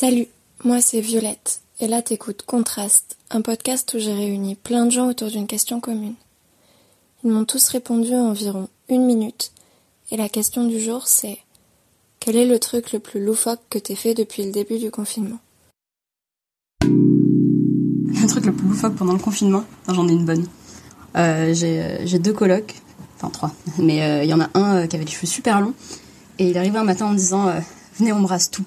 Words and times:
Salut, 0.00 0.28
moi 0.62 0.80
c'est 0.80 1.00
Violette, 1.00 1.60
et 1.80 1.88
là 1.88 2.02
t'écoutes 2.02 2.42
Contraste, 2.42 3.16
un 3.30 3.40
podcast 3.40 3.92
où 3.94 3.98
j'ai 3.98 4.12
réuni 4.12 4.54
plein 4.54 4.86
de 4.86 4.92
gens 4.92 5.08
autour 5.08 5.26
d'une 5.26 5.48
question 5.48 5.80
commune. 5.80 6.14
Ils 7.24 7.32
m'ont 7.32 7.44
tous 7.44 7.68
répondu 7.70 8.14
en 8.14 8.28
environ 8.28 8.68
une 8.88 9.04
minute, 9.04 9.50
et 10.12 10.16
la 10.16 10.28
question 10.28 10.66
du 10.66 10.78
jour 10.78 11.08
c'est 11.08 11.38
quel 12.20 12.36
est 12.36 12.46
le 12.46 12.60
truc 12.60 12.92
le 12.92 13.00
plus 13.00 13.18
loufoque 13.18 13.58
que 13.70 13.78
t'aies 13.80 13.96
fait 13.96 14.14
depuis 14.14 14.44
le 14.44 14.52
début 14.52 14.78
du 14.78 14.92
confinement? 14.92 15.40
Le 16.82 18.26
truc 18.28 18.46
le 18.46 18.52
plus 18.52 18.68
loufoque 18.68 18.94
pendant 18.94 19.14
le 19.14 19.18
confinement, 19.18 19.64
j'en 19.88 20.06
ai 20.06 20.12
une 20.12 20.26
bonne. 20.26 20.46
Euh, 21.16 21.52
j'ai 21.54 22.20
deux 22.20 22.32
colocs, 22.32 22.76
enfin 23.16 23.30
trois, 23.30 23.52
mais 23.78 24.04
euh, 24.04 24.22
il 24.22 24.30
y 24.30 24.34
en 24.34 24.40
a 24.40 24.48
un 24.54 24.76
euh, 24.76 24.86
qui 24.86 24.94
avait 24.94 25.06
les 25.06 25.10
cheveux 25.10 25.26
super 25.26 25.60
longs, 25.60 25.74
et 26.38 26.50
il 26.50 26.56
arrivé 26.56 26.78
un 26.78 26.84
matin 26.84 27.06
en 27.06 27.14
disant 27.14 27.52
Venez, 27.98 28.12
on 28.12 28.20
brasse 28.20 28.48
tout. 28.48 28.64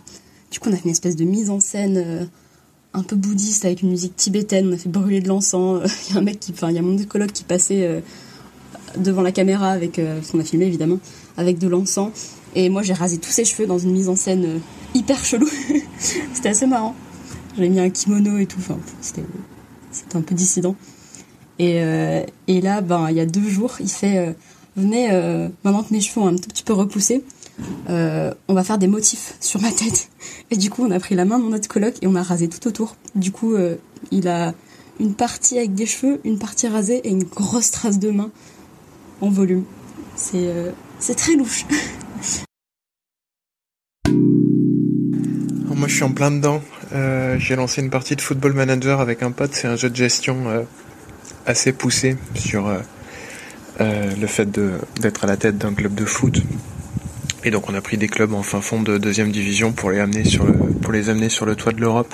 Du 0.51 0.59
coup, 0.59 0.69
on 0.69 0.73
a 0.73 0.75
fait 0.75 0.85
une 0.85 0.91
espèce 0.91 1.15
de 1.15 1.23
mise 1.23 1.49
en 1.49 1.59
scène 1.59 2.29
un 2.93 3.03
peu 3.03 3.15
bouddhiste 3.15 3.65
avec 3.65 3.81
une 3.81 3.89
musique 3.89 4.15
tibétaine. 4.15 4.69
On 4.69 4.73
a 4.73 4.77
fait 4.77 4.89
brûler 4.89 5.21
de 5.21 5.27
l'encens. 5.27 5.81
Il 6.09 6.13
y 6.13 6.17
a 6.17 6.19
un 6.19 6.23
mec 6.23 6.39
qui, 6.39 6.51
enfin, 6.51 6.69
il 6.69 6.75
y 6.75 6.79
a 6.79 6.81
mon 6.81 6.97
coloc 7.05 7.31
qui 7.31 7.43
passait 7.43 8.03
devant 8.97 9.21
la 9.21 9.31
caméra 9.31 9.69
avec, 9.69 9.95
parce 9.95 10.31
qu'on 10.31 10.39
a 10.39 10.43
filmé 10.43 10.65
évidemment, 10.65 10.99
avec 11.37 11.57
de 11.57 11.67
l'encens. 11.67 12.11
Et 12.53 12.69
moi, 12.69 12.81
j'ai 12.81 12.93
rasé 12.93 13.17
tous 13.17 13.31
ses 13.31 13.45
cheveux 13.45 13.65
dans 13.65 13.79
une 13.79 13.91
mise 13.91 14.09
en 14.09 14.15
scène 14.17 14.59
hyper 14.93 15.23
chelou. 15.23 15.47
c'était 16.33 16.49
assez 16.49 16.67
marrant. 16.67 16.95
J'avais 17.55 17.69
mis 17.69 17.79
un 17.79 17.89
kimono 17.89 18.37
et 18.37 18.45
tout. 18.45 18.59
Enfin, 18.59 18.77
c'était, 19.01 19.23
un 20.13 20.21
peu 20.21 20.35
dissident. 20.35 20.75
Et, 21.59 21.81
euh, 21.81 22.23
là, 22.47 22.81
ben, 22.81 23.07
il 23.09 23.15
y 23.15 23.19
a 23.19 23.25
deux 23.25 23.47
jours, 23.47 23.75
il 23.79 23.89
fait 23.89 24.17
euh, 24.17 24.33
Venez, 24.77 25.09
euh, 25.11 25.49
maintenant 25.63 25.83
que 25.83 25.93
mes 25.93 25.99
cheveux 25.99 26.21
ont 26.21 26.27
un 26.27 26.35
tout 26.35 26.47
petit 26.47 26.63
peu 26.63 26.73
repoussé, 26.73 27.23
on 27.87 28.53
va 28.53 28.63
faire 28.63 28.77
des 28.77 28.87
motifs 28.87 29.35
sur 29.39 29.61
ma 29.61 29.71
tête. 29.71 30.09
Et 30.49 30.57
du 30.57 30.69
coup, 30.69 30.83
on 30.85 30.91
a 30.91 30.99
pris 30.99 31.15
la 31.15 31.25
main 31.25 31.39
de 31.39 31.43
mon 31.43 31.53
autre 31.53 31.67
coloc 31.67 31.95
et 32.01 32.07
on 32.07 32.15
a 32.15 32.23
rasé 32.23 32.47
tout 32.47 32.67
autour. 32.67 32.95
Du 33.15 33.31
coup, 33.31 33.55
il 34.11 34.27
a 34.27 34.53
une 34.99 35.13
partie 35.13 35.57
avec 35.57 35.73
des 35.73 35.85
cheveux, 35.85 36.19
une 36.23 36.39
partie 36.39 36.67
rasée 36.67 37.01
et 37.03 37.09
une 37.09 37.23
grosse 37.23 37.71
trace 37.71 37.99
de 37.99 38.11
main 38.11 38.31
en 39.21 39.29
volume. 39.29 39.63
C'est 40.15 40.49
c'est 40.99 41.15
très 41.15 41.35
louche. 41.35 41.65
Moi, 45.75 45.87
je 45.87 45.95
suis 45.95 46.03
en 46.03 46.11
plein 46.11 46.31
dedans. 46.31 46.61
J'ai 47.37 47.55
lancé 47.55 47.81
une 47.81 47.89
partie 47.89 48.15
de 48.15 48.21
Football 48.21 48.53
Manager 48.53 48.99
avec 48.99 49.23
un 49.23 49.31
pote. 49.31 49.53
C'est 49.53 49.67
un 49.67 49.75
jeu 49.75 49.89
de 49.89 49.95
gestion 49.95 50.65
assez 51.45 51.73
poussé 51.73 52.17
sur 52.35 52.67
euh, 52.67 52.79
euh, 53.79 54.15
le 54.15 54.27
fait 54.27 54.49
d'être 54.99 55.23
à 55.23 55.27
la 55.27 55.37
tête 55.37 55.57
d'un 55.57 55.73
club 55.73 55.95
de 55.95 56.05
foot. 56.05 56.41
Et 57.43 57.51
donc 57.51 57.69
on 57.69 57.73
a 57.73 57.81
pris 57.81 57.97
des 57.97 58.07
clubs 58.07 58.33
en 58.33 58.43
fin 58.43 58.61
fond 58.61 58.81
de 58.81 58.97
deuxième 58.97 59.31
division 59.31 59.71
pour 59.71 59.91
les 59.91 59.99
amener 59.99 60.23
sur 60.23 60.45
le 60.45 60.53
pour 60.53 60.91
les 60.91 61.09
amener 61.09 61.29
sur 61.29 61.45
le 61.45 61.55
toit 61.55 61.71
de 61.71 61.81
l'Europe. 61.81 62.13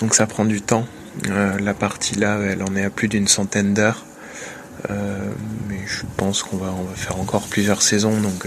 Donc 0.00 0.14
ça 0.14 0.26
prend 0.26 0.44
du 0.44 0.60
temps. 0.60 0.86
Euh, 1.30 1.58
la 1.58 1.74
partie 1.74 2.14
là, 2.16 2.38
elle 2.40 2.62
en 2.62 2.76
est 2.76 2.84
à 2.84 2.90
plus 2.90 3.08
d'une 3.08 3.28
centaine 3.28 3.74
d'heures. 3.74 4.04
mais 4.88 5.80
je 5.86 6.02
pense 6.16 6.42
qu'on 6.42 6.58
va 6.58 6.72
on 6.78 6.84
va 6.84 6.94
faire 6.94 7.18
encore 7.18 7.48
plusieurs 7.48 7.82
saisons, 7.82 8.20
donc 8.20 8.46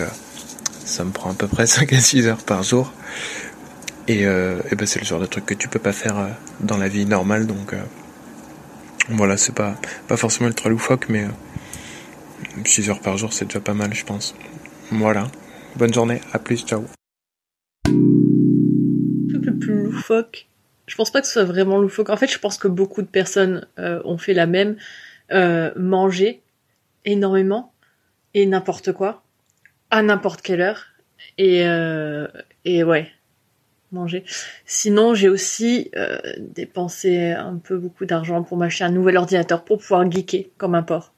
ça 0.85 1.03
me 1.03 1.11
prend 1.11 1.31
à 1.31 1.33
peu 1.33 1.47
près 1.47 1.67
5 1.77 1.91
à 1.93 1.99
6 1.99 2.27
heures 2.27 2.43
par 2.43 2.63
jour. 2.63 2.93
Et, 4.07 4.21
et 4.23 4.75
ben 4.75 4.85
c'est 4.85 4.99
le 4.99 5.05
genre 5.05 5.19
de 5.19 5.25
truc 5.25 5.45
que 5.45 5.53
tu 5.53 5.67
peux 5.67 5.79
pas 5.79 5.93
faire 5.93 6.15
dans 6.59 6.77
la 6.77 6.87
vie 6.87 7.05
normale, 7.05 7.47
donc 7.47 7.73
voilà, 9.09 9.37
c'est 9.37 9.53
pas, 9.53 9.75
pas 10.07 10.17
forcément 10.17 10.47
ultra 10.47 10.69
loufoque, 10.69 11.07
mais 11.09 11.25
6 12.65 12.87
euh, 12.87 12.91
heures 12.91 12.99
par 12.99 13.17
jour, 13.17 13.33
c'est 13.33 13.45
déjà 13.45 13.59
pas 13.59 13.73
mal, 13.73 13.93
je 13.93 14.05
pense. 14.05 14.35
Voilà. 14.91 15.27
Bonne 15.75 15.93
journée, 15.93 16.21
à 16.33 16.39
plus, 16.39 16.65
ciao. 16.65 16.85
Le 17.87 19.57
plus 19.59 19.83
loufoque, 19.83 20.47
je 20.87 20.95
pense 20.95 21.11
pas 21.11 21.21
que 21.21 21.27
ce 21.27 21.33
soit 21.33 21.43
vraiment 21.43 21.77
loufoque. 21.79 22.09
En 22.09 22.17
fait, 22.17 22.31
je 22.31 22.39
pense 22.39 22.57
que 22.57 22.67
beaucoup 22.67 23.01
de 23.01 23.07
personnes 23.07 23.67
euh, 23.79 24.01
ont 24.05 24.17
fait 24.17 24.33
la 24.33 24.45
même. 24.45 24.77
Euh, 25.31 25.71
manger 25.77 26.41
énormément 27.05 27.71
et 28.33 28.45
n'importe 28.45 28.91
quoi 28.91 29.23
à 29.89 30.03
n'importe 30.03 30.41
quelle 30.41 30.59
heure 30.59 30.87
et 31.37 31.65
et 32.65 32.83
ouais 32.83 33.09
manger. 33.91 34.23
Sinon, 34.65 35.13
j'ai 35.13 35.29
aussi 35.29 35.91
euh, 35.95 36.19
dépensé 36.39 37.31
un 37.31 37.57
peu 37.57 37.77
beaucoup 37.77 38.05
d'argent 38.05 38.43
pour 38.43 38.57
m'acheter 38.57 38.83
un 38.83 38.91
nouvel 38.91 39.17
ordinateur 39.17 39.63
pour 39.63 39.79
pouvoir 39.79 40.09
geeker 40.09 40.45
comme 40.57 40.75
un 40.75 40.83
porc. 40.83 41.13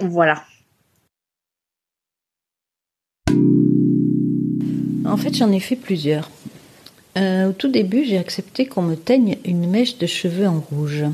Voilà. 0.00 0.44
En 5.04 5.16
fait, 5.16 5.34
j'en 5.34 5.52
ai 5.52 5.60
fait 5.60 5.76
plusieurs. 5.76 6.30
Euh, 7.16 7.50
au 7.50 7.52
tout 7.52 7.68
début, 7.68 8.04
j'ai 8.04 8.18
accepté 8.18 8.66
qu'on 8.66 8.82
me 8.82 8.96
teigne 8.96 9.36
une 9.44 9.68
mèche 9.68 9.98
de 9.98 10.06
cheveux 10.06 10.48
en 10.48 10.60
rouge. 10.60 11.04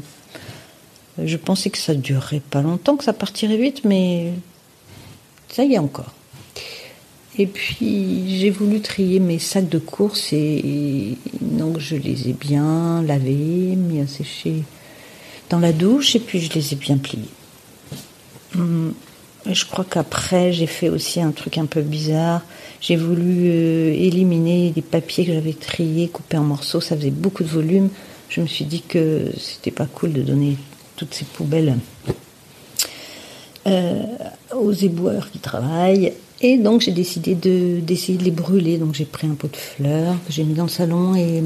Je 1.23 1.37
pensais 1.37 1.71
que 1.71 1.79
ça 1.79 1.95
durerait 1.95 2.43
pas 2.51 2.63
longtemps, 2.63 2.97
que 2.97 3.05
ça 3.05 3.13
partirait 3.13 3.59
vite, 3.59 3.85
mais 3.85 4.33
ça 5.49 5.65
y 5.65 5.75
est 5.75 5.79
encore. 5.79 6.15
Et 7.39 7.47
puis 7.47 8.39
j'ai 8.39 8.51
voulu 8.51 8.81
trier 8.81 9.21
mes 9.21 9.39
sacs 9.39 9.69
de 9.69 9.79
course 9.79 10.33
et 10.33 11.17
donc 11.41 11.79
je 11.79 11.97
les 11.97 12.29
ai 12.29 12.33
bien 12.33 13.03
lavés, 13.03 13.77
mis 13.77 14.01
à 14.01 14.07
sécher 14.07 14.65
dans 15.49 15.59
la 15.59 15.73
douche 15.73 16.17
et 16.17 16.21
puis 16.21 16.41
je 16.41 16.53
les 16.53 16.73
ai 16.73 16.77
bien 16.77 16.97
pliés. 16.99 17.29
Hum, 18.57 18.93
je 19.47 19.65
crois 19.65 19.85
qu'après 19.89 20.53
j'ai 20.53 20.67
fait 20.67 20.89
aussi 20.89 21.21
un 21.21 21.33
truc 21.33 21.59
un 21.59 21.67
peu 21.67 21.83
bizarre. 21.83 22.43
J'ai 22.81 22.97
voulu 22.97 23.49
euh, 23.49 23.93
éliminer 23.93 24.73
les 24.75 24.83
papiers 24.83 25.25
que 25.25 25.33
j'avais 25.33 25.53
triés, 25.53 26.09
coupés 26.09 26.37
en 26.37 26.45
morceaux. 26.45 26.81
Ça 26.81 26.97
faisait 26.97 27.11
beaucoup 27.11 27.43
de 27.43 27.49
volume. 27.49 27.89
Je 28.29 28.41
me 28.41 28.47
suis 28.47 28.65
dit 28.65 28.83
que 28.83 29.27
c'était 29.39 29.71
pas 29.71 29.87
cool 29.87 30.13
de 30.13 30.23
donner 30.23 30.57
toutes 30.97 31.15
ces 31.15 31.25
poubelles 31.25 31.77
euh, 33.67 34.03
aux 34.55 34.73
éboueurs 34.73 35.31
qui 35.31 35.39
travaillent 35.39 36.13
et 36.41 36.57
donc 36.57 36.81
j'ai 36.81 36.93
décidé 36.93 37.35
de 37.35 37.81
d'essayer 37.81 38.19
de 38.19 38.25
les 38.25 38.31
brûler. 38.31 38.79
Donc 38.79 38.95
j'ai 38.95 39.05
pris 39.05 39.27
un 39.27 39.35
pot 39.35 39.51
de 39.51 39.57
fleurs 39.57 40.15
que 40.27 40.33
j'ai 40.33 40.45
mis 40.45 40.55
dans 40.55 40.65
le 40.65 40.69
salon 40.69 41.15
et 41.15 41.43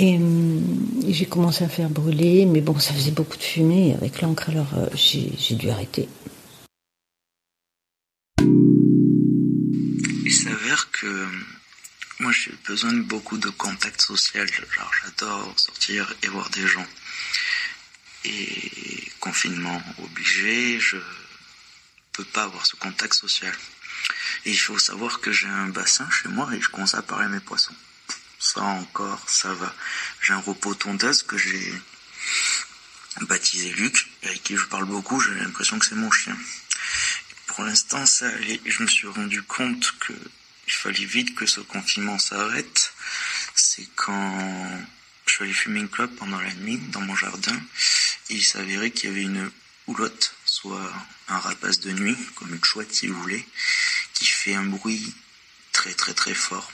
et, 0.00 0.18
j'ai 1.08 1.26
commencé 1.26 1.64
à 1.64 1.68
faire 1.68 1.88
brûler. 1.88 2.46
Mais 2.46 2.60
bon, 2.60 2.78
ça 2.78 2.92
faisait 2.92 3.10
beaucoup 3.10 3.36
de 3.36 3.42
fumée 3.42 3.94
avec 3.94 4.22
l'encre, 4.22 4.50
alors 4.50 4.66
euh, 4.76 4.86
j'ai 4.94 5.54
dû 5.54 5.70
arrêter. 5.70 6.08
Que 11.04 11.28
moi 12.20 12.32
j'ai 12.32 12.54
besoin 12.66 12.92
de 12.92 13.02
beaucoup 13.02 13.36
de 13.36 13.50
contact 13.50 14.00
social. 14.00 14.48
Genre 14.74 14.92
j'adore 15.02 15.54
sortir 15.60 16.02
et 16.22 16.28
voir 16.28 16.48
des 16.50 16.66
gens. 16.66 16.86
Et 18.24 19.12
confinement 19.20 19.82
obligé, 19.98 20.80
je 20.80 20.96
peux 22.12 22.24
pas 22.24 22.44
avoir 22.44 22.64
ce 22.64 22.76
contact 22.76 23.12
social. 23.12 23.54
Et 24.46 24.52
il 24.52 24.58
faut 24.58 24.78
savoir 24.78 25.20
que 25.20 25.30
j'ai 25.30 25.46
un 25.46 25.68
bassin 25.68 26.08
chez 26.10 26.28
moi 26.28 26.48
et 26.54 26.60
je 26.60 26.70
commence 26.70 26.94
à 26.94 27.02
parler 27.02 27.28
mes 27.28 27.40
poissons. 27.40 27.76
Ça 28.38 28.62
encore, 28.62 29.22
ça 29.28 29.52
va. 29.52 29.74
J'ai 30.22 30.32
un 30.32 30.40
repos 30.40 30.74
tondeuse 30.74 31.22
que 31.22 31.36
j'ai 31.36 31.66
baptisé 33.22 33.70
Luc, 33.72 34.10
avec 34.22 34.42
qui 34.42 34.56
je 34.56 34.64
parle 34.64 34.86
beaucoup, 34.86 35.20
j'ai 35.20 35.34
l'impression 35.34 35.78
que 35.78 35.86
c'est 35.86 35.94
mon 35.94 36.10
chien. 36.10 36.36
pour 37.46 37.64
l'instant, 37.64 38.04
ça 38.06 38.26
allait. 38.28 38.60
Je 38.64 38.82
me 38.82 38.88
suis 38.88 39.06
rendu 39.06 39.42
compte 39.42 39.94
que 40.00 40.14
fallait 40.84 41.06
vite 41.06 41.34
que 41.34 41.46
ce 41.46 41.60
confinement 41.60 42.18
s'arrête. 42.18 42.92
C'est 43.54 43.88
quand 43.96 44.86
je 45.26 45.32
suis 45.32 45.44
allé 45.44 45.54
fumer 45.54 45.80
une 45.80 45.88
clope 45.88 46.14
pendant 46.16 46.38
la 46.38 46.52
nuit 46.54 46.76
dans 46.92 47.00
mon 47.00 47.16
jardin. 47.16 47.58
Et 48.28 48.34
il 48.34 48.44
s'avérait 48.44 48.90
qu'il 48.90 49.08
y 49.08 49.12
avait 49.12 49.22
une 49.22 49.50
houlotte 49.86 50.34
soit 50.44 50.92
un 51.28 51.38
rapace 51.38 51.80
de 51.80 51.90
nuit, 51.92 52.16
comme 52.34 52.52
une 52.54 52.62
chouette 52.62 52.92
si 52.94 53.06
vous 53.06 53.18
voulez, 53.18 53.46
qui 54.12 54.26
fait 54.26 54.54
un 54.54 54.64
bruit 54.64 55.14
très 55.72 55.94
très 55.94 56.12
très 56.12 56.34
fort. 56.34 56.70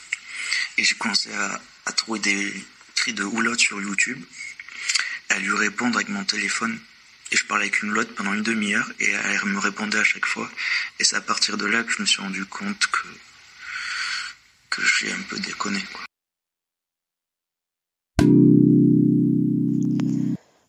Et 0.77 0.83
j'ai 0.83 0.97
commencé 0.97 1.31
à, 1.33 1.93
trouver 1.93 2.19
des 2.19 2.67
cris 2.97 3.13
de 3.13 3.23
houlotte 3.23 3.61
sur 3.61 3.81
YouTube, 3.81 4.21
à 5.29 5.39
lui 5.39 5.55
répondre 5.55 5.97
avec 5.97 6.09
mon 6.09 6.25
téléphone. 6.25 6.81
Et 7.31 7.37
je 7.37 7.45
parlais 7.45 7.67
avec 7.67 7.83
une 7.83 7.91
houlotte 7.91 8.13
pendant 8.17 8.35
une 8.35 8.43
demi-heure 8.43 8.91
et 8.99 9.11
elle 9.11 9.45
me 9.45 9.61
répondait 9.61 9.99
à 9.99 10.05
chaque 10.05 10.27
fois. 10.27 10.51
Et 10.99 11.05
c'est 11.05 11.15
à 11.15 11.21
partir 11.21 11.57
de 11.57 11.67
là 11.67 11.85
que 11.85 11.93
je 11.93 12.01
me 12.03 12.07
suis 12.07 12.21
rendu 12.21 12.45
compte 12.45 12.89
que 12.89 13.07
j'ai 14.83 15.11
un 15.13 15.23
peu 15.29 15.39
déconné. 15.39 15.79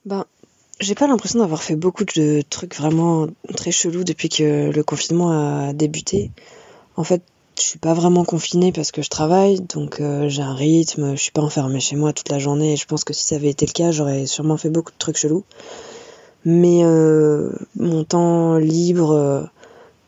Ben, 0.06 0.26
j'ai 0.80 0.96
pas 0.96 1.08
l'impression 1.08 1.40
d'avoir 1.40 1.64
fait 1.64 1.76
beaucoup 1.76 2.06
de 2.06 2.42
trucs 2.50 2.76
vraiment 2.76 3.28
très 3.56 3.72
chelous 3.72 4.04
depuis 4.04 4.30
que 4.30 4.72
le 4.72 4.84
confinement 4.84 5.32
a 5.68 5.74
débuté. 5.74 6.32
En 6.96 7.04
fait, 7.04 7.22
je 7.58 7.64
suis 7.64 7.80
pas 7.80 7.94
vraiment 7.94 8.26
confinée 8.26 8.72
parce 8.72 8.92
que 8.92 9.02
je 9.02 9.10
travaille, 9.10 9.62
donc 9.62 10.00
euh, 10.00 10.28
j'ai 10.28 10.42
un 10.42 10.56
rythme, 10.56 11.16
je 11.16 11.22
suis 11.22 11.32
pas 11.32 11.42
enfermée 11.42 11.80
chez 11.80 11.96
moi 11.96 12.14
toute 12.14 12.30
la 12.30 12.40
journée. 12.40 12.74
Et 12.74 12.78
je 12.78 12.86
pense 12.86 13.04
que 13.04 13.14
si 13.14 13.26
ça 13.26 13.36
avait 13.36 13.50
été 13.50 13.66
le 13.66 13.72
cas, 13.72 13.92
j'aurais 13.92 14.26
sûrement 14.26 14.58
fait 14.58 14.70
beaucoup 14.70 14.92
de 14.92 14.98
trucs 14.98 15.18
chelous. 15.18 15.44
Mais 16.44 16.84
euh, 16.84 17.52
mon 17.76 18.04
temps 18.04 18.58
libre 18.58 19.50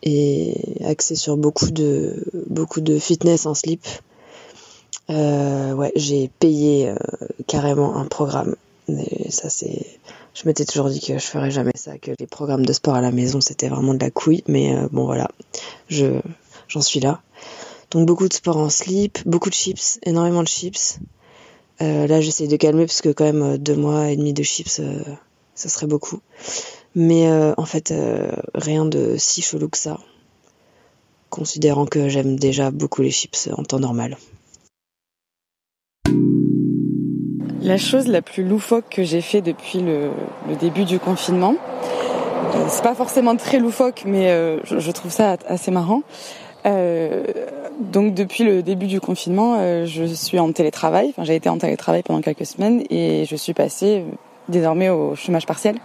est 0.04 0.84
axé 0.86 1.16
sur 1.16 1.38
beaucoup 1.38 1.72
de 1.72 2.24
beaucoup 2.48 2.82
de 2.82 3.00
fitness 3.00 3.46
en 3.46 3.54
slip. 3.54 3.86
Euh, 5.10 5.74
ouais, 5.74 5.92
j'ai 5.96 6.30
payé 6.40 6.90
euh, 6.90 6.96
carrément 7.48 7.96
un 7.98 8.06
programme. 8.06 8.56
Ça, 9.30 9.50
c'est. 9.50 9.86
Je 10.34 10.42
m'étais 10.46 10.66
toujours 10.66 10.90
dit 10.90 11.00
que 11.00 11.14
je 11.14 11.26
ferais 11.26 11.52
jamais 11.52 11.72
ça, 11.76 11.98
que 11.98 12.12
les 12.20 12.28
programmes 12.28 12.66
de 12.66 12.74
sport 12.74 12.96
à 12.96 13.02
la 13.02 13.12
maison, 13.12 13.40
c'était 13.40 13.70
vraiment 13.70 13.94
de 13.94 14.04
la 14.04 14.12
couille. 14.12 14.44
Mais 14.48 14.76
euh, 14.76 14.88
bon, 14.92 15.06
voilà, 15.06 15.30
je 15.88 16.20
j'en 16.68 16.82
suis 16.82 17.00
là. 17.00 17.22
Donc 17.92 18.08
beaucoup 18.08 18.28
de 18.28 18.34
sport 18.34 18.58
en 18.58 18.70
slip, 18.70 19.20
beaucoup 19.26 19.50
de 19.50 19.56
chips, 19.56 20.00
énormément 20.04 20.44
de 20.44 20.48
chips. 20.48 21.00
Là, 21.80 22.22
j'essaye 22.22 22.48
de 22.48 22.56
calmer 22.56 22.86
parce 22.86 23.02
que 23.02 23.10
quand 23.10 23.26
même 23.26 23.58
deux 23.58 23.76
mois 23.76 24.10
et 24.10 24.16
demi 24.16 24.32
de 24.32 24.42
chips, 24.42 24.80
ça 25.54 25.70
serait 25.70 25.86
beaucoup. 25.86 26.22
Mais 26.96 27.28
euh, 27.28 27.54
en 27.58 27.66
fait, 27.66 27.92
euh, 27.92 28.32
rien 28.54 28.86
de 28.86 29.16
si 29.18 29.42
chelou 29.42 29.68
que 29.68 29.78
ça, 29.78 29.98
considérant 31.30 31.86
que 31.86 32.08
j'aime 32.08 32.38
déjà 32.38 32.70
beaucoup 32.70 33.02
les 33.02 33.10
chips 33.10 33.50
en 33.52 33.64
temps 33.64 33.80
normal. 33.80 34.18
La 37.62 37.78
chose 37.78 38.08
la 38.08 38.22
plus 38.22 38.44
loufoque 38.44 38.90
que 38.90 39.04
j'ai 39.04 39.22
fait 39.22 39.42
depuis 39.42 39.80
le, 39.80 40.12
début 40.60 40.84
du 40.84 41.00
confinement, 41.00 41.56
euh, 42.56 42.66
c'est 42.70 42.84
pas 42.84 42.94
forcément 42.94 43.36
très 43.38 43.58
loufoque, 43.58 44.04
mais 44.06 44.28
je, 44.66 44.92
trouve 44.92 45.12
ça 45.12 45.38
assez 45.48 45.72
marrant. 45.72 46.04
Donc 46.66 48.14
depuis 48.14 48.44
le 48.44 48.62
début 48.62 48.86
du 48.86 49.02
confinement, 49.02 49.86
je 49.86 50.04
suis 50.04 50.38
en 50.38 50.52
télétravail. 50.52 51.10
Enfin, 51.10 51.24
j'ai 51.24 51.36
été 51.36 51.50
en 51.50 51.58
télétravail 51.58 52.04
pendant 52.04 52.22
quelques 52.22 52.46
semaines 52.46 52.84
et 52.90 53.26
je 53.28 53.36
suis 53.36 53.54
passée 53.54 54.04
désormais 54.50 54.90
au 54.90 55.16
chômage 55.16 55.46
partiel. 55.46 55.78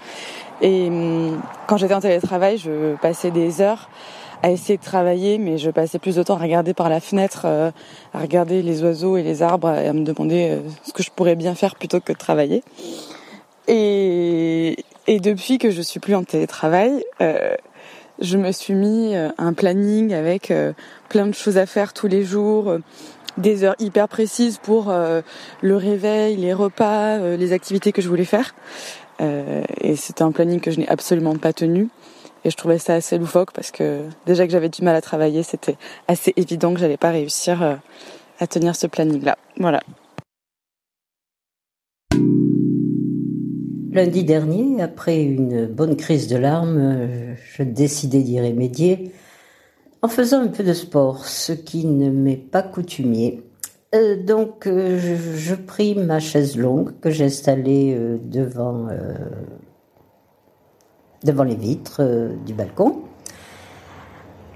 Et 0.61 0.89
hum, 0.89 1.41
quand 1.67 1.77
j'étais 1.77 1.95
en 1.95 2.01
télétravail, 2.01 2.59
je 2.59 2.97
passais 2.97 3.31
des 3.31 3.61
heures 3.61 3.89
à 4.43 4.51
essayer 4.51 4.77
de 4.77 4.83
travailler, 4.83 5.39
mais 5.39 5.59
je 5.59 5.71
passais 5.71 5.99
plus 5.99 6.17
de 6.17 6.23
temps 6.23 6.37
à 6.37 6.43
regarder 6.43 6.75
par 6.75 6.89
la 6.89 7.01
fenêtre, 7.01 7.43
euh, 7.45 7.71
à 8.15 8.21
regarder 8.21 8.63
les 8.63 8.83
oiseaux 8.83 9.17
et 9.17 9.23
les 9.23 9.43
arbres 9.43 9.71
et 9.71 9.89
à 9.89 9.93
me 9.93 10.05
demander 10.05 10.51
euh, 10.51 10.61
ce 10.85 10.93
que 10.93 11.03
je 11.03 11.11
pourrais 11.11 11.35
bien 11.35 11.55
faire 11.55 11.75
plutôt 11.75 12.01
que 12.01 12.13
de 12.13 12.19
travailler. 12.19 12.63
Et, 13.67 14.77
depuis 15.09 15.59
que 15.59 15.71
je 15.71 15.83
suis 15.83 16.01
plus 16.01 16.15
en 16.15 16.23
télétravail, 16.23 17.03
euh, 17.21 17.55
je 18.21 18.37
me 18.37 18.53
suis 18.53 18.75
mis 18.75 19.15
un 19.17 19.53
planning 19.53 20.13
avec 20.13 20.53
plein 21.09 21.27
de 21.27 21.33
choses 21.33 21.57
à 21.57 21.67
faire 21.67 21.93
tous 21.93 22.09
les 22.09 22.25
jours, 22.25 22.79
des 23.39 23.65
heures 23.65 23.77
hyper 23.79 24.09
précises 24.09 24.59
pour 24.59 24.91
euh, 24.91 25.23
le 25.63 25.77
réveil, 25.77 26.37
les 26.37 26.53
repas, 26.53 27.19
euh, 27.19 27.37
les 27.37 27.53
activités 27.53 27.93
que 27.93 28.03
je 28.03 28.09
voulais 28.09 28.25
faire. 28.25 28.55
Euh, 29.21 29.63
et 29.81 29.97
c'était 29.97 30.23
un 30.23 30.33
planning 30.33 30.61
que 30.61 30.71
je 30.71 30.79
n'ai 30.79 30.89
absolument 30.89 31.37
pas 31.37 31.53
tenu. 31.53 31.89
Et 32.45 32.51
je 32.51 32.57
trouvais 32.57 32.79
ça 32.79 32.95
assez 32.95 33.19
loufoque 33.19 33.53
parce 33.53 33.71
que 33.71 34.03
déjà 34.27 34.45
que 34.47 34.53
j'avais 34.53 34.69
du 34.69 34.83
mal 34.83 34.95
à 34.95 35.01
travailler, 35.01 35.43
c'était 35.43 35.77
assez 36.07 36.33
évident 36.37 36.75
que 36.75 36.81
j'allais 36.81 36.97
pas 36.97 37.11
réussir 37.11 37.81
à 38.39 38.47
tenir 38.47 38.77
ce 38.77 38.87
planning-là. 38.87 39.37
Voilà. 39.57 39.81
Lundi 43.91 44.23
dernier, 44.23 44.81
après 44.81 45.21
une 45.21 45.67
bonne 45.67 45.97
crise 45.97 46.29
de 46.29 46.37
larmes, 46.37 47.35
je 47.57 47.65
décidai 47.65 48.23
d'y 48.23 48.41
remédier 48.41 49.13
en 50.03 50.09
faisant 50.09 50.43
un 50.43 50.49
peu 50.49 50.63
de 50.63 50.73
sport, 50.73 51.27
ce 51.27 51.53
qui 51.53 51.87
ne 51.87 52.11
m'est 52.11 52.37
pas 52.37 52.63
coutumier. 52.63 53.43
Euh, 53.95 54.23
donc, 54.23 54.67
euh, 54.67 54.99
je, 55.37 55.55
pris 55.55 55.95
ma 55.95 56.21
chaise 56.21 56.57
longue 56.57 56.93
que 57.01 57.11
j'ai 57.11 57.25
installée 57.25 57.95
euh, 57.97 58.19
devant, 58.23 58.89
les 61.23 61.55
vitres 61.55 62.03
du 62.45 62.55
balcon. 62.55 63.03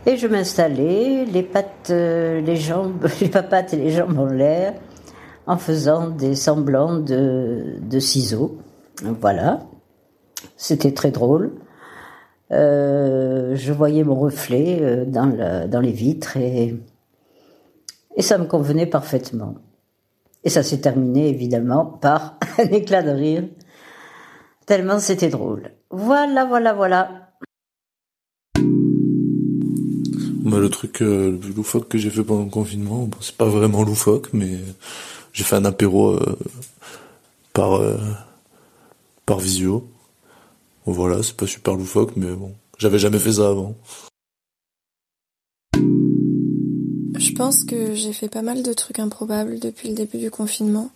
Et 0.05 0.17
je 0.17 0.27
m'installais, 0.27 1.25
les 1.25 1.43
pattes, 1.43 1.91
les 1.91 2.57
jambes, 2.57 3.07
les 3.21 3.29
papates 3.29 3.73
et 3.73 3.77
les 3.77 3.91
jambes 3.91 4.19
en 4.19 4.27
l'air, 4.27 4.75
en 5.47 5.57
faisant 5.57 6.09
des 6.09 6.35
semblants 6.35 6.99
de 6.99 7.99
ciseaux. 7.99 8.59
Voilà. 9.03 9.61
C'était 10.57 10.93
très 10.93 11.11
drôle. 11.11 11.53
Euh, 12.53 13.57
je 13.57 13.73
voyais 13.73 14.05
mon 14.05 14.15
reflet 14.15 14.79
euh, 14.83 15.05
dans, 15.07 15.25
le- 15.27 15.67
dans 15.69 15.81
les 15.81 15.93
vitres 15.93 16.37
et, 16.37 16.75
ça 18.19 18.37
me 18.37 18.45
convenait 18.45 18.87
parfaitement. 18.87 19.55
Et 20.45 20.51
ça 20.51 20.63
s'est 20.63 20.81
terminé 20.81 21.29
évidemment 21.29 21.87
par 21.87 22.39
un 22.59 22.65
éclat 22.65 23.03
de 23.03 23.11
rire, 23.11 23.45
tellement 24.67 24.99
c'était 24.99 25.31
drôle. 25.31 25.71
Voilà, 25.91 26.45
voilà, 26.45 26.75
voilà. 26.75 27.29
Bah, 30.45 30.59
le 30.59 30.69
truc 30.69 31.01
euh, 31.01 31.39
le 31.43 31.55
loufoque 31.55 31.89
que 31.89 31.97
j'ai 31.97 32.11
fait 32.11 32.23
pendant 32.23 32.45
le 32.45 32.51
confinement, 32.51 33.05
bon, 33.05 33.17
c'est 33.21 33.37
pas 33.37 33.47
vraiment 33.49 33.83
loufoque, 33.83 34.29
mais 34.35 34.59
j'ai 35.33 35.45
fait 35.45 35.57
un 35.57 35.65
apéro 35.65 36.19
par 37.55 37.79
visio. 39.39 39.89
Voilà, 40.87 41.23
c'est 41.23 41.37
pas 41.37 41.47
super 41.47 41.75
loufoque, 41.75 42.17
mais 42.17 42.33
bon, 42.33 42.53
j'avais 42.79 42.99
jamais 42.99 43.19
fait 43.19 43.35
ça 43.35 43.49
avant. 43.49 43.75
Je 47.15 47.33
pense 47.35 47.63
que 47.63 47.95
j'ai 47.95 48.13
fait 48.13 48.29
pas 48.29 48.43
mal 48.43 48.63
de 48.63 48.73
trucs 48.73 48.99
improbables 48.99 49.59
depuis 49.61 49.89
le 49.89 49.95
début 49.95 50.19
du 50.19 50.31
confinement. 50.31 50.91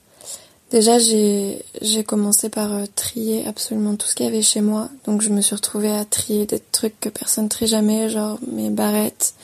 Déjà, 0.72 0.98
j'ai 0.98 1.62
commencé 2.04 2.48
par 2.48 2.72
euh, 2.72 2.84
trier 2.96 3.46
absolument 3.46 3.94
tout 3.94 4.08
ce 4.08 4.16
qu'il 4.16 4.26
y 4.26 4.28
avait 4.28 4.42
chez 4.42 4.60
moi. 4.60 4.88
Donc, 5.04 5.22
je 5.22 5.30
me 5.30 5.40
suis 5.40 5.54
retrouvée 5.54 5.92
à 5.92 6.04
trier 6.04 6.44
des 6.44 6.58
trucs 6.58 6.98
que 6.98 7.08
personne 7.08 7.48
trie 7.48 7.68
jamais, 7.68 8.08
genre 8.08 8.40
mes 8.50 8.70
barrettes, 8.70 9.34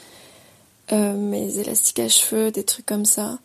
euh, 0.93 1.15
mes 1.15 1.59
élastiques 1.59 2.01
à 2.01 2.09
cheveux, 2.09 2.51
des 2.51 2.65
trucs 2.65 2.87
comme 2.87 3.05
ça. 3.05 3.39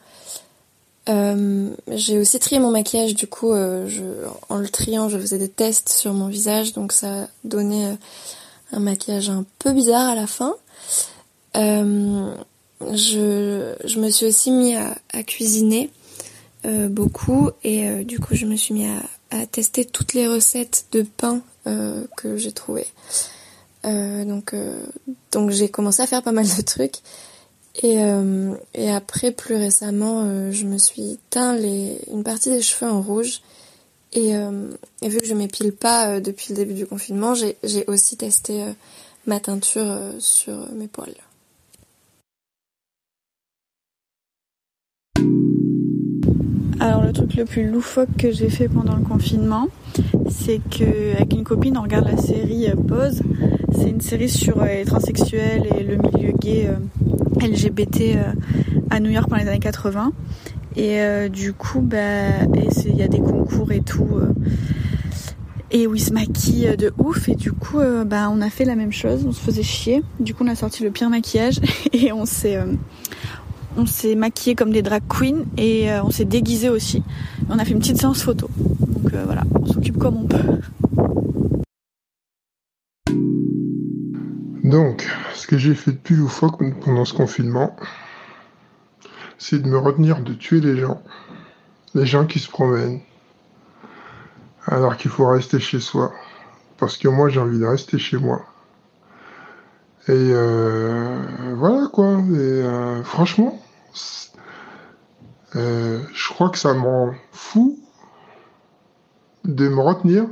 Euh, 1.09 1.69
j'ai 1.87 2.17
aussi 2.17 2.39
trié 2.39 2.59
mon 2.59 2.71
maquillage, 2.71 3.15
du 3.15 3.27
coup, 3.27 3.53
euh, 3.53 3.87
en 4.49 4.57
le 4.57 4.67
triant, 4.67 5.09
je 5.09 5.17
faisais 5.17 5.37
des 5.37 5.49
tests 5.49 5.89
sur 5.89 6.13
mon 6.13 6.27
visage, 6.27 6.73
donc 6.73 6.91
ça 6.91 7.29
donnait 7.43 7.85
euh, 7.85 7.95
un 8.73 8.79
maquillage 8.79 9.29
un 9.29 9.45
peu 9.59 9.71
bizarre 9.71 10.09
à 10.09 10.15
la 10.15 10.27
fin. 10.27 10.55
Je, 11.55 13.99
me 13.99 14.09
suis 14.09 14.25
aussi 14.25 14.51
mis 14.51 14.75
à, 14.75 15.23
cuisiner 15.23 15.89
beaucoup 16.63 17.49
et 17.63 18.03
du 18.03 18.19
coup 18.19 18.35
je 18.35 18.45
me 18.45 18.55
suis 18.55 18.75
mis 18.75 18.85
à, 19.31 19.45
tester 19.47 19.85
toutes 19.85 20.13
les 20.13 20.27
recettes 20.27 20.85
de 20.91 21.01
pain 21.01 21.41
que 21.65 22.37
j'ai 22.37 22.51
trouvées. 22.51 22.85
Donc 23.83 24.53
j'ai 25.49 25.69
commencé 25.69 26.03
à 26.03 26.07
faire 26.07 26.21
pas 26.21 26.31
mal 26.31 26.45
de 26.45 26.61
trucs 26.61 26.97
et, 27.83 28.01
euh, 28.01 28.53
et 28.73 28.89
après 28.89 29.31
plus 29.31 29.55
récemment 29.55 30.23
euh, 30.25 30.51
je 30.51 30.65
me 30.65 30.77
suis 30.77 31.19
teint 31.29 31.57
une 31.57 32.23
partie 32.23 32.49
des 32.49 32.61
cheveux 32.61 32.89
en 32.89 33.01
rouge 33.01 33.41
et, 34.13 34.35
euh, 34.35 34.69
vu 35.03 35.17
que 35.19 35.25
je 35.25 35.33
m'épile 35.33 35.73
pas 35.73 36.19
depuis 36.19 36.47
le 36.49 36.55
début 36.55 36.73
du 36.73 36.87
confinement 36.87 37.33
j'ai 37.35 37.85
aussi 37.87 38.17
testé 38.17 38.63
ma 39.27 39.39
teinture 39.39 39.99
sur 40.19 40.71
mes 40.71 40.87
poils. 40.87 41.13
Alors 46.79 47.01
le 47.01 47.11
truc 47.11 47.35
le 47.35 47.45
plus 47.45 47.69
loufoque 47.69 48.15
que 48.17 48.31
j'ai 48.31 48.49
fait 48.49 48.69
pendant 48.69 48.95
le 48.95 49.03
confinement, 49.03 49.67
c'est 50.29 50.61
que 50.69 51.15
avec 51.15 51.33
une 51.33 51.43
copine 51.43 51.77
on 51.77 51.81
regarde 51.81 52.07
la 52.07 52.17
série 52.17 52.67
Pause. 52.87 53.21
C'est 53.73 53.89
une 53.89 54.01
série 54.01 54.29
sur 54.29 54.63
les 54.63 54.85
transsexuels 54.85 55.67
et 55.77 55.83
le 55.83 55.97
milieu 55.97 56.31
gay 56.31 56.69
LGBT 57.41 58.01
euh, 58.01 58.33
à 58.89 58.99
New 58.99 59.09
York 59.09 59.29
pendant 59.29 59.41
les 59.41 59.47
années 59.49 59.59
80. 59.59 60.11
Et 60.75 61.01
euh, 61.01 61.29
du 61.29 61.53
coup, 61.53 61.81
bah, 61.81 61.99
il 62.85 62.95
y 62.95 63.01
a 63.01 63.07
des 63.07 63.19
concours 63.19 63.71
et 63.71 63.81
tout. 63.81 64.07
euh, 64.13 64.33
et 65.69 65.85
où 65.85 65.95
ils 65.95 66.01
se 66.01 66.13
maquillent 66.13 66.77
de 66.77 66.93
ouf. 66.97 67.27
Et 67.27 67.35
du 67.35 67.51
coup, 67.51 67.79
bah, 68.05 68.29
on 68.31 68.39
a 68.41 68.49
fait 68.49 68.63
la 68.63 68.75
même 68.75 68.93
chose. 68.93 69.25
On 69.27 69.33
se 69.33 69.41
faisait 69.41 69.63
chier. 69.63 70.01
Du 70.19 70.33
coup, 70.33 70.45
on 70.45 70.47
a 70.47 70.55
sorti 70.55 70.81
le 70.83 70.91
pire 70.91 71.09
maquillage 71.09 71.59
et 71.93 72.13
on 72.13 72.25
s'est 72.25 72.57
on 73.77 73.83
maquillé 74.15 74.55
comme 74.55 74.71
des 74.71 74.81
drag 74.81 75.03
queens 75.09 75.43
et 75.57 75.89
on 76.03 76.09
s'est 76.09 76.25
déguisé 76.25 76.69
aussi. 76.69 77.03
On 77.49 77.59
a 77.59 77.65
fait 77.65 77.71
une 77.71 77.79
petite 77.79 77.99
séance 77.99 78.23
photo. 78.23 78.49
Donc 78.57 79.11
voilà, 79.25 79.43
on 79.59 79.65
s'occupe 79.65 79.97
comme 79.97 80.15
on 80.15 80.25
peut. 80.25 80.61
Donc, 84.67 85.07
ce 85.33 85.47
que 85.47 85.57
j'ai 85.57 85.73
fait 85.73 85.93
de 85.93 85.97
plus 85.97 86.17
loufoque 86.17 86.61
pendant 86.81 87.05
ce 87.05 87.13
confinement, 87.13 87.73
c'est 89.37 89.59
de 89.59 89.67
me 89.69 89.77
retenir 89.77 90.19
de 90.19 90.33
tuer 90.33 90.59
les 90.59 90.75
gens. 90.75 91.01
Les 91.93 92.05
gens 92.05 92.25
qui 92.25 92.39
se 92.39 92.49
promènent. 92.49 92.99
Alors 94.65 94.97
qu'il 94.97 95.09
faut 95.09 95.25
rester 95.25 95.61
chez 95.61 95.79
soi. 95.79 96.11
Parce 96.77 96.97
que 96.97 97.07
moi, 97.07 97.29
j'ai 97.29 97.39
envie 97.39 97.59
de 97.59 97.65
rester 97.65 97.97
chez 97.97 98.17
moi. 98.17 98.41
Et 100.09 100.11
euh, 100.11 101.17
voilà 101.55 101.87
quoi. 101.87 102.17
Et 102.17 102.35
euh, 102.35 103.01
franchement, 103.05 103.57
euh, 105.55 106.01
je 106.13 106.29
crois 106.29 106.49
que 106.49 106.57
ça 106.57 106.73
me 106.73 106.81
rend 106.81 107.13
fou 107.31 107.79
de 109.45 109.69
me 109.69 109.79
retenir. 109.79 110.25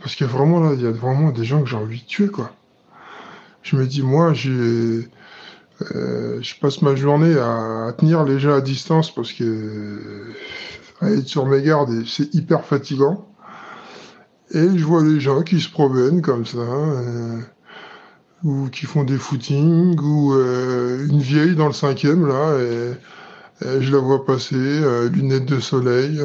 Parce 0.00 0.16
que 0.16 0.24
vraiment 0.24 0.58
là, 0.58 0.72
il 0.74 0.82
y 0.82 0.86
a 0.86 0.90
vraiment 0.90 1.30
des 1.30 1.44
gens 1.44 1.62
que 1.62 1.68
j'ai 1.68 1.76
envie 1.76 2.00
de 2.00 2.06
tuer 2.06 2.26
quoi. 2.26 2.50
Je 3.62 3.76
me 3.76 3.86
dis, 3.86 4.02
moi, 4.02 4.32
j'ai 4.32 5.08
Euh, 5.94 6.38
je 6.42 6.54
passe 6.60 6.82
ma 6.82 6.94
journée 6.94 7.36
à, 7.38 7.92
tenir 7.98 8.24
les 8.24 8.38
gens 8.38 8.54
à 8.54 8.60
distance 8.60 9.12
parce 9.14 9.32
que 9.32 10.32
à 11.00 11.10
être 11.10 11.26
sur 11.26 11.46
mes 11.46 11.62
gardes, 11.62 12.04
c'est 12.06 12.32
hyper 12.34 12.64
fatigant. 12.64 13.26
Et 14.52 14.78
je 14.78 14.84
vois 14.84 15.02
les 15.02 15.18
gens 15.18 15.42
qui 15.42 15.60
se 15.60 15.70
promènent 15.70 16.22
comme 16.22 16.46
ça, 16.46 16.58
euh, 16.58 17.40
ou 18.44 18.68
qui 18.68 18.86
font 18.86 19.02
des 19.04 19.16
footings, 19.16 19.98
ou 19.98 20.34
euh, 20.34 21.06
une 21.08 21.20
vieille 21.20 21.56
dans 21.56 21.66
le 21.68 21.72
cinquième 21.72 22.26
là, 22.26 22.58
et, 22.60 22.92
je 23.80 23.92
la 23.92 23.98
vois 23.98 24.24
passer, 24.26 24.56
euh, 24.56 25.08
lunettes 25.08 25.46
de 25.46 25.60
soleil, 25.60 26.20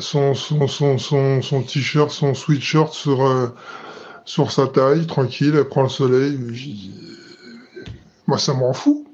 son 0.00 0.34
son 0.34 0.68
son, 0.68 1.42
son 1.42 1.62
t-shirt, 1.62 2.10
son 2.10 2.34
sweatshirt 2.34 2.92
sur 2.92 3.52
sur 4.24 4.50
sa 4.50 4.66
taille, 4.66 5.06
tranquille, 5.06 5.54
elle 5.56 5.68
prend 5.68 5.82
le 5.82 5.88
soleil. 5.88 6.38
Moi, 8.26 8.38
ça 8.38 8.54
m'en 8.54 8.72
fout. 8.72 9.04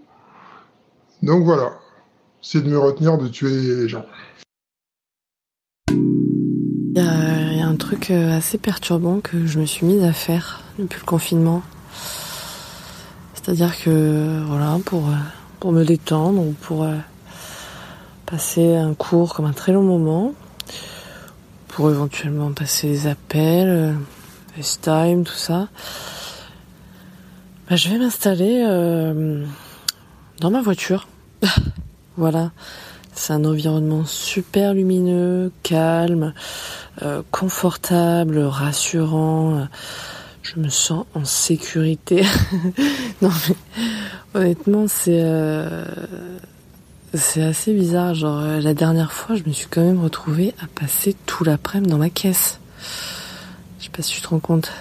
Donc 1.22 1.44
voilà, 1.44 1.72
c'est 2.40 2.62
de 2.62 2.70
me 2.70 2.78
retenir 2.78 3.18
de 3.18 3.28
tuer 3.28 3.50
les 3.50 3.88
gens. 3.88 4.06
Il 5.90 6.96
y, 6.96 7.60
a, 7.60 7.66
un 7.66 7.76
truc 7.76 8.10
euh, 8.10 8.36
assez 8.36 8.58
perturbant 8.58 9.20
que 9.20 9.46
je 9.46 9.60
me 9.60 9.66
suis 9.66 9.86
mise 9.86 10.02
à 10.02 10.12
faire 10.12 10.62
depuis 10.78 11.00
le 11.00 11.06
confinement. 11.06 11.62
C'est-à-dire 13.34 13.78
que, 13.82 14.42
voilà, 14.46 14.78
pour, 14.84 15.08
euh, 15.08 15.14
pour 15.60 15.72
me 15.72 15.84
détendre 15.84 16.40
ou 16.40 16.52
pour 16.62 16.84
euh, 16.84 16.96
passer 18.26 18.76
un 18.76 18.94
cours 18.94 19.34
comme 19.34 19.46
un 19.46 19.52
très 19.52 19.72
long 19.72 19.82
moment, 19.82 20.34
pour 21.68 21.90
éventuellement 21.90 22.52
passer 22.52 22.88
des 22.88 23.06
appels, 23.06 23.96
FaceTime, 24.62 25.24
tout 25.24 25.32
ça, 25.32 25.68
bah, 27.68 27.76
je 27.76 27.88
vais 27.88 27.98
m'installer 27.98 28.64
dans 30.40 30.50
ma 30.50 30.62
voiture. 30.62 31.08
voilà. 32.16 32.50
C'est 33.14 33.32
un 33.32 33.44
environnement 33.44 34.04
super 34.06 34.72
lumineux, 34.72 35.52
calme, 35.62 36.32
euh, 37.02 37.22
confortable, 37.30 38.38
rassurant. 38.38 39.68
Je 40.42 40.58
me 40.58 40.68
sens 40.68 41.04
en 41.14 41.24
sécurité. 41.24 42.24
non 43.22 43.30
mais 43.30 43.56
honnêtement 44.34 44.86
c'est 44.88 45.20
euh, 45.22 45.84
c'est 47.12 47.42
assez 47.42 47.74
bizarre. 47.74 48.14
Genre 48.14 48.38
euh, 48.40 48.60
la 48.60 48.74
dernière 48.74 49.12
fois 49.12 49.36
je 49.36 49.42
me 49.44 49.52
suis 49.52 49.66
quand 49.68 49.82
même 49.82 50.02
retrouvée 50.02 50.54
à 50.62 50.66
passer 50.80 51.14
tout 51.26 51.44
l'après-midi 51.44 51.90
dans 51.90 51.98
ma 51.98 52.10
caisse. 52.10 52.58
Si 54.02 54.14
tu 54.14 54.20
te 54.22 54.28
rends 54.28 54.38
compte. 54.38 54.72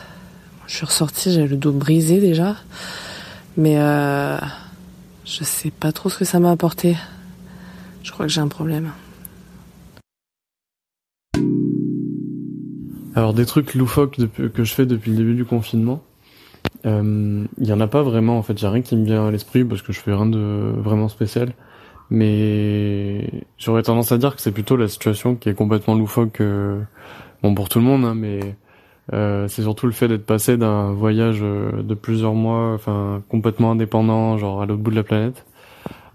Je 0.68 0.76
suis 0.76 0.86
ressortie, 0.86 1.34
j'avais 1.34 1.48
le 1.48 1.58
dos 1.58 1.72
brisé 1.72 2.20
déjà. 2.20 2.56
Mais 3.58 3.78
euh, 3.78 4.38
je 5.26 5.44
sais 5.44 5.72
pas 5.72 5.92
trop 5.92 6.10
ce 6.10 6.18
que 6.18 6.26
ça 6.26 6.40
m'a 6.40 6.52
apporté. 6.52 6.96
Je 8.04 8.12
crois 8.12 8.26
que 8.26 8.32
j'ai 8.32 8.42
un 8.42 8.48
problème. 8.48 8.92
Alors 13.16 13.34
des 13.34 13.46
trucs 13.46 13.74
loufoques 13.74 14.18
que 14.54 14.64
je 14.64 14.74
fais 14.74 14.86
depuis 14.86 15.12
le 15.12 15.18
début 15.18 15.34
du 15.34 15.44
confinement, 15.44 16.02
il 16.86 16.90
euh, 16.90 17.46
y 17.58 17.74
en 17.74 17.82
a 17.82 17.88
pas 17.88 18.04
vraiment 18.04 18.38
en 18.38 18.44
fait. 18.44 18.62
Y 18.62 18.66
a 18.66 18.72
rien 18.72 18.82
qui 18.82 18.96
me 18.96 19.06
vient 19.06 19.28
à 19.28 19.32
l'esprit 19.32 19.66
parce 19.66 19.82
que 19.82 19.92
je 19.92 20.00
fais 20.00 20.14
rien 20.14 20.28
de 20.28 20.74
vraiment 20.78 21.10
spécial. 21.10 21.54
Mais 22.10 23.30
j'aurais 23.58 23.84
tendance 23.84 24.12
à 24.12 24.18
dire 24.18 24.36
que 24.36 24.42
c'est 24.42 24.52
plutôt 24.52 24.78
la 24.78 24.88
situation 24.88 25.36
qui 25.36 25.50
est 25.50 25.54
complètement 25.54 25.96
loufoque. 25.96 26.42
Euh, 26.42 26.82
bon 27.44 27.54
pour 27.54 27.70
tout 27.70 27.80
le 27.80 27.86
monde, 27.86 28.06
hein, 28.06 28.16
mais 28.16 28.56
euh, 29.14 29.48
c'est 29.48 29.64
surtout 29.64 29.86
le 29.86 29.92
fait 29.92 30.08
d'être 30.08 30.26
passé 30.26 30.58
d'un 30.58 30.92
voyage 30.92 31.42
de 31.42 31.94
plusieurs 31.94 32.34
mois, 32.34 32.74
enfin 32.74 33.22
complètement 33.30 33.72
indépendant, 33.72 34.38
genre 34.38 34.62
à 34.62 34.66
l'autre 34.66 34.82
bout 34.82 34.92
de 34.92 34.96
la 34.96 35.04
planète, 35.04 35.46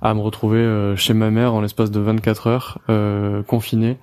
à 0.04 0.14
me 0.14 0.20
retrouver 0.20 0.58
euh, 0.58 0.96
chez 0.96 1.14
ma 1.14 1.30
mère 1.30 1.54
en 1.54 1.60
l'espace 1.62 1.90
de 1.90 1.98
24 1.98 2.46
heures, 2.46 2.78
euh, 2.90 3.42
confiné 3.42 3.96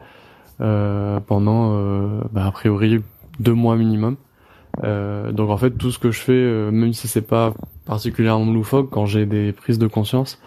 euh, 0.59 1.19
pendant, 1.19 1.77
bah, 2.31 2.45
a 2.45 2.51
priori, 2.51 3.01
deux 3.39 3.53
mois 3.53 3.75
minimum. 3.75 4.17
donc 4.83 5.49
en 5.49 5.57
fait, 5.57 5.71
tout 5.71 5.91
ce 5.91 5.99
que 5.99 6.11
je 6.11 6.19
fais, 6.19 6.71
même 6.71 6.93
si 6.93 7.07
c'est 7.07 7.21
pas 7.21 7.53
particulièrement 7.85 8.51
loufoque, 8.51 8.89
quand 8.89 9.05
j'ai 9.05 9.25
des 9.25 9.53
prises 9.53 9.79
de 9.79 9.87
conscience, 9.87 10.41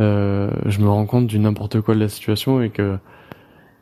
je 0.00 0.80
me 0.80 0.88
rends 0.88 1.06
compte 1.06 1.26
du 1.26 1.38
n'importe 1.38 1.80
quoi 1.80 1.94
de 1.94 2.00
la 2.00 2.08
situation 2.08 2.60
et 2.60 2.70
que 2.70 2.98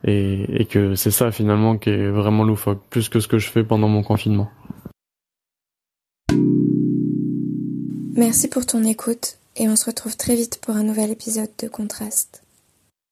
et, 0.03 0.61
et 0.61 0.65
que 0.65 0.95
c'est 0.95 1.11
ça 1.11 1.31
finalement 1.31 1.77
qui 1.77 1.89
est 1.89 2.09
vraiment 2.09 2.43
loufoque, 2.43 2.81
plus 2.89 3.09
que 3.09 3.19
ce 3.19 3.27
que 3.27 3.39
je 3.39 3.49
fais 3.49 3.63
pendant 3.63 3.87
mon 3.87 4.03
confinement. 4.03 4.49
Merci 8.15 8.47
pour 8.47 8.65
ton 8.65 8.83
écoute 8.83 9.37
et 9.55 9.67
on 9.67 9.75
se 9.75 9.85
retrouve 9.85 10.15
très 10.15 10.35
vite 10.35 10.59
pour 10.61 10.75
un 10.75 10.83
nouvel 10.83 11.09
épisode 11.09 11.49
de 11.61 11.67
Contraste. 11.67 12.42